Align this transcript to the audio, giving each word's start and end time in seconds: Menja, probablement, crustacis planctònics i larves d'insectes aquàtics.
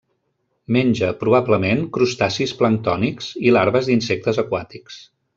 Menja, 0.75 1.09
probablement, 1.23 1.83
crustacis 1.97 2.53
planctònics 2.61 3.27
i 3.49 3.53
larves 3.57 3.91
d'insectes 3.91 4.41
aquàtics. 4.45 4.97